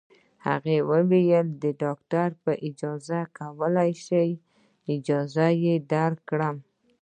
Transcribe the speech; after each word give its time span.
هغې 0.47 0.77
وویل: 0.91 1.47
د 1.63 1.65
ډاکټر 1.81 2.29
په 2.43 2.51
اجازه 2.69 3.19
کولای 3.37 3.91
شې، 4.05 4.25
که 4.37 4.39
یې 4.91 4.93
اجازه 4.97 5.47
درکړه. 5.93 6.49